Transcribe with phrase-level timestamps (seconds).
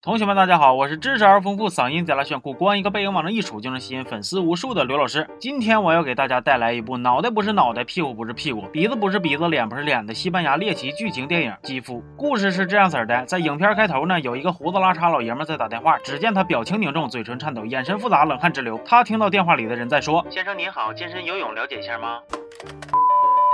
[0.00, 5.28] 同学们，大家好，我是知识而丰富、嗓音贼拉炫酷、光一个背影往那一杵就能吸引粉丝无数的刘老师。
[5.40, 12.00] 今天我要给大家带来一部脑袋不是脑袋、屁股不是屁股、鼻子不是鼻子、脸不是脸的西班牙猎奇剧情电影《肌肤》。
[12.16, 18.80] 故事是这样子的：在影片开头呢，有一个胡子拉碴老爷们在打电话，只见他表情凝重、嘴唇颤抖、眼神复杂、冷汗直流。
[18.86, 22.20] 他听到电话里的人在说：“先生您好，健身游泳了解一下吗？”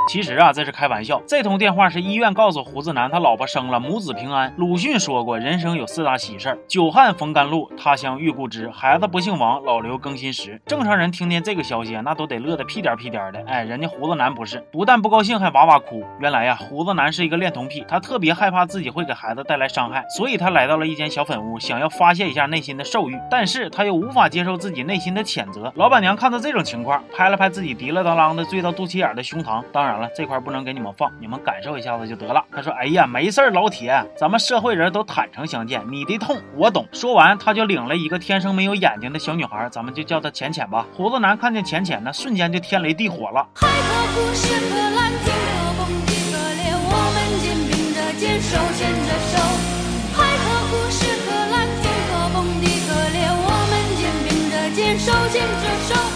[0.06, 1.20] 其实啊，这是开玩笑。
[1.26, 4.52] 这通电话是医院告诉胡子男他老婆生了，母子平安。
[4.56, 10.60] 鲁迅说过，人生有四大喜事儿：久旱逢甘露，他乡遇故知，孩子不姓王，老刘更新时。
[10.66, 13.42] 正常人听见这个消息啊，那都得乐得屁颠屁颠的。
[13.46, 16.04] 哎，人家胡子男不是，不但不高兴，还哇哇哭。
[16.20, 25.72] 原来呀，胡子男是一个恋童癖，他特别害怕自己会给孩子带来伤害，所以他来到了一间小粉屋，想要发泄一下内心的兽欲，但是他又无法接受自己内心的谴责。
[25.76, 29.62] 老板娘看到这种情况，拍了拍自己滴了当啷的坠到肚脐眼的胸膛。
[29.72, 30.74] 当然完了，这块不能给。
[30.74, 32.44] 你们放，你们感受一下子就得了。
[32.50, 40.84] 他说：“哎呀，没事儿，老铁，咱们社会人都坦诚相见，你的痛我懂。”说完，他就领了一个天生没有眼睛的小女孩，咱们就叫她浅浅吧。
[40.96, 43.46] 胡子男看见浅浅，呢瞬间就天雷地火了。
[43.54, 49.38] 海可不是可蓝天可蹦迪可烈，我们肩并着肩，手牵着手。
[50.16, 56.13] 海可不是可蓝天可蹦迪可烈，我们肩并着肩，手牵着手。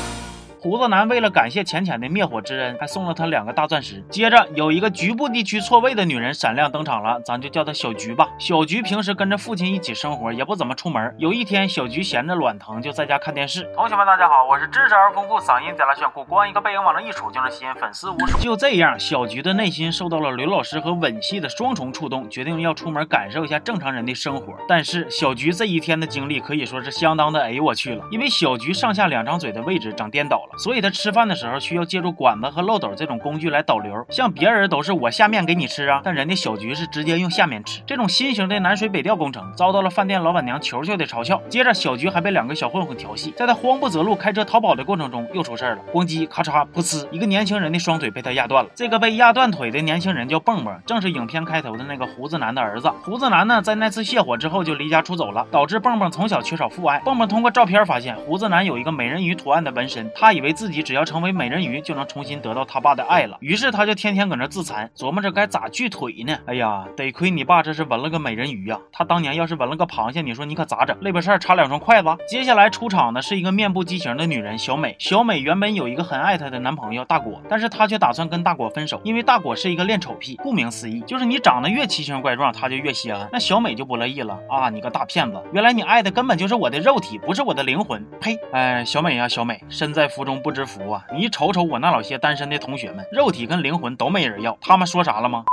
[0.61, 4.03] 胡子男为了感谢浅浅的灭火之恩，还送了他两个大钻石。
[4.11, 8.29] 接着有一个局部地区错位的女人闪亮登场了，咱就叫她小菊吧。
[8.39, 11.15] 小菊平时跟着父亲一起生活，也不怎么出门。
[11.17, 13.71] 有一天，小菊闲着卵疼，就在家看电视。
[13.77, 18.37] 同学们，大家好，我是知识而丰富、嗓音贼拉炫酷、光一个背影往那一杵就能吸引粉丝无数。
[18.39, 24.55] 就这样，小菊的内心受到了刘老师和吻戏的双重触动，决定要出门感受一下正常人的生活。
[24.67, 30.48] 但是小菊这一天的经历可以说是相当的哎我去了，因为小菊上下两张嘴的位置长颠倒了。
[30.57, 37.83] 所以他吃饭的时候需要借助管子和漏斗这种工具来导流，像别人都是我下面给你吃啊，但人家小菊是直接用下面吃。
[37.87, 41.41] 这种新型的南水北调工程遭到了饭店老板娘球球的嘲笑。
[41.49, 48.71] 接着小菊还被两个小混混调戏，在他慌不择路开车逃跑的过程中又出事了，咣叽咔嚓噗呲，一个年轻人的双腿被他压断了。
[48.75, 52.91] 这个被压断腿的年轻人叫蹦蹦，正是影片开头的那个胡子男的儿子。
[53.03, 56.99] 胡子男呢，在那次泄火之后就离家出走了，导致蹦蹦从小缺少父爱。
[57.01, 60.83] 蹦蹦通过照片发现胡子男有一个美人鱼图案的纹身，他以为自己。
[60.83, 63.37] 只要成为美人鱼，就能重新得到他爸的爱了。
[63.41, 66.39] 于是他就天天搁那自残，琢磨着该咋锯腿呢？
[66.47, 68.79] 哎呀，得亏你爸这是纹了个美人鱼呀！
[68.93, 70.97] 他当年要是纹了个螃蟹，你说你可咋整？
[71.01, 72.09] 肋巴扇插两双筷子。
[72.29, 74.97] 接下来出场的是一个面部畸形的女人小美。
[74.99, 80.37] 小美原本有一个很爱她的男朋友大果，但是她却打算跟大果分手，因为大果是一个恋丑癖。
[80.37, 83.29] 顾名思义，就是你长得越奇形怪状，他就越稀罕。
[83.33, 84.71] 那小美就不乐意了啊！
[84.71, 88.05] 你个大骗子，原来你爱的根本就是我的肉体，不是我的灵魂。
[88.21, 88.39] 呸！
[88.53, 90.91] 哎，小美呀，小美，身在福中不知福。
[90.91, 91.07] 啊！
[91.15, 95.45] 你瞅瞅我那老些单身的同学们，肉体跟灵魂都没人要，他们说啥了吗？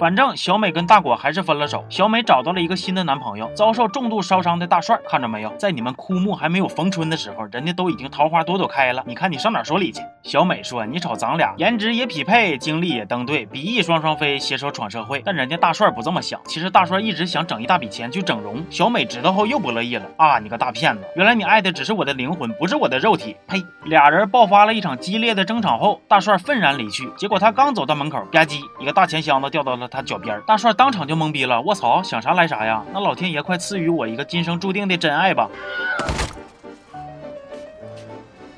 [0.00, 1.84] 反正小美跟大果还是分了手。
[1.90, 9.04] 小美找到了一个新的男朋友，遭受重度烧伤的大帅，看着没有，在你们枯木还没有逢春的时候，人家都已经桃花朵朵开了。
[9.06, 10.00] 你看你上哪说理去？
[10.22, 16.40] 小美说：“你瞅咱俩，颜值也匹配，经历也登对，比翼双双飞，携手闯社会。”但人家大帅不这么想。
[16.46, 18.64] 其实大帅一直想整一大笔钱去整容。
[18.70, 20.38] 小美知道后又不乐意了啊！
[20.38, 23.36] 你个大骗子，原来你爱的只是我的灵魂，不是我的肉体。
[23.46, 23.62] 呸！
[23.84, 27.06] 俩人爆发了一场激烈的争吵后，大帅愤然离去。
[27.18, 29.89] 结果他刚走到门口，吧唧，一个大钱箱子掉到了。
[29.90, 31.60] 他脚边，大帅当场就懵逼了。
[31.62, 32.82] 卧槽，想啥来啥呀！
[32.92, 35.48] 那老天爷快赐予我一个今生注定的真爱吧！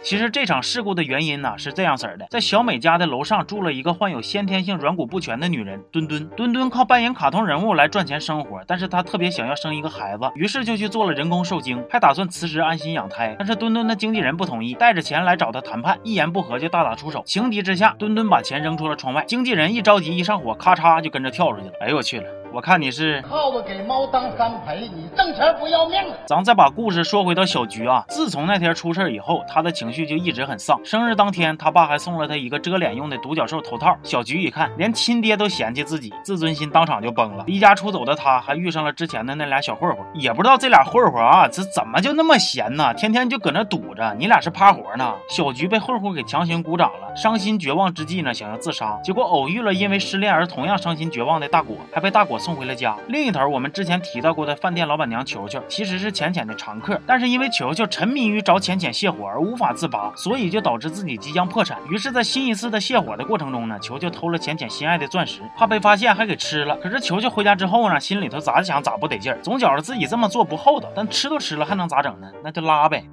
[0.02, 6.28] 其实这场事故的原因呢是这样式儿的，在小美家的楼上住了一个患有先天性软骨不全的女人墩墩。
[6.30, 13.36] 墩墩靠扮演卡通人物来赚钱生活，但是她特别想要生一个孩子，于是就去做了人工受精，还打算辞职安心养胎。
[13.38, 17.22] 但是墩墩的经纪人不同意，带着钱来找他谈判，一言不合就大打出手。
[17.24, 21.74] 情急之下，墩墩把钱扔出了窗外，经纪人一着急一上火，咔嚓就跟着跳出去了。
[21.80, 22.41] 哎呦我去了！
[22.54, 26.14] 我看你是耗子给猫当三陪，你挣钱不要命了。
[26.26, 30.78] 咱再把故事说回到小菊啊，自从那天出事以后，她的情绪就一直很丧。
[30.84, 33.96] 生日当天，他爸还送了她一个遮脸用的独角兽头套。
[34.02, 37.44] 小菊一看，连亲爹都嫌弃自己，自尊心当场就崩了。
[37.46, 42.92] 离家出走的她，还遇上了之前的那俩小混混，也不知道这俩混混啊，这怎么就那么闲呢？
[42.92, 45.14] 天天就搁那堵着，你俩是趴活呢？
[45.26, 52.38] 小菊被混混给强行鼓掌了，伤心绝望之际呢，想要自杀，结果偶遇了因为失恋而同样伤心绝望的大果，还被大果。
[52.42, 52.96] 送回了家。
[53.06, 61.78] 另一头，我们之前提到过的饭店老板娘球球，其实是浅浅的常客，但是因为球球沉迷于找浅浅泄火而无法自拔，所以就导致自己即将破产。
[61.88, 66.76] 于是，在新一次的泄火的过程中呢，球球偷了浅浅心爱的钻石，怕被发现，还给吃了。
[66.78, 70.88] 可是球球回家之后呢，心里头咋想咋不得劲儿，总觉着自己这么做不厚道。
[70.96, 72.28] 但吃都吃了，还能咋整呢？
[72.42, 73.04] 那就拉呗。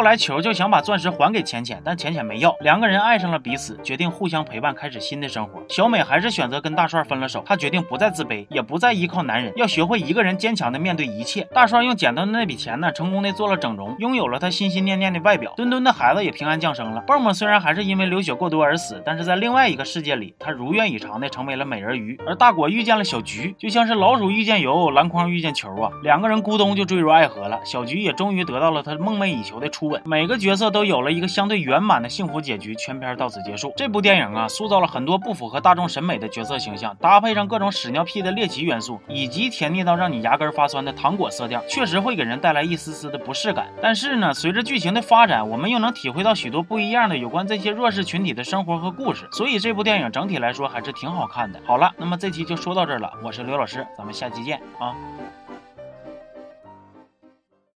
[0.00, 2.56] 后来球就想把钻石还给浅浅，但浅浅没要。
[2.60, 5.62] 两个人爱上了彼此，决定互相陪伴，开始新的生活。
[5.68, 11.46] 小美还是选择跟大帅分了手，她决定不再自卑，也不再依靠男人，要学会一个人坚强的面对一切。
[11.52, 15.52] 大帅用捡到的那笔钱呢，成功的做了整容，拥有了他心心念念的外表。
[15.54, 17.02] 墩墩的孩子也平安降生了。
[17.06, 22.18] 蹦蹦虽然还是因为流血过多而死，但是在另外一个世界里，他如愿以偿的成为了美人鱼。
[22.26, 27.60] 而大果遇见了小菊，就像是老鼠遇见油，篮筐遇见球啊，两个人咕咚就坠入爱河了。
[27.66, 32.74] 小菊也终于得到了他梦寐以求的初每个角色都有了一个相对圆满的幸福结局。
[32.74, 33.72] 全片到此结束。
[33.76, 43.68] 这部电影啊，塑造了很多不符合大众审美的角色形象，搭配上各种屎尿屁的猎奇元素，以及甜腻到让你牙根发酸的糖果色调，确实会给人带来一丝丝的不适感。
[43.82, 49.28] 但是呢，随着剧情的发展，我们又能体会到许多不一样的有关这些弱势群体的生活和故事。
[49.32, 51.60] 所以这部电影整体来说还是挺好看的。
[51.66, 54.94] 好了，那么这期就说到这儿了，我是刘老师，咱们下期见啊。